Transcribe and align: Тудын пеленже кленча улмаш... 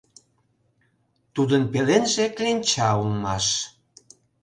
Тудын 1.33 1.63
пеленже 1.71 2.25
кленча 2.35 2.89
улмаш... 3.01 3.45